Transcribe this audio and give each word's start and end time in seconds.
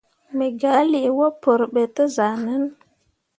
Me 0.35 0.47
gah 0.59 0.83
lii 0.91 1.11
wapǝǝre 1.17 1.65
ɓe 1.73 1.83
te 1.95 2.03
zah 2.15 2.35
nen. 2.45 2.63